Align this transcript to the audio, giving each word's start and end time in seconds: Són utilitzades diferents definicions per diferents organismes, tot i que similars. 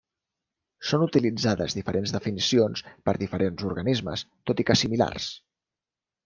Són 0.91 1.01
utilitzades 1.07 1.75
diferents 1.79 2.13
definicions 2.15 2.83
per 3.11 3.15
diferents 3.25 3.67
organismes, 3.73 4.25
tot 4.51 4.65
i 4.65 4.67
que 4.71 4.79
similars. 4.83 5.29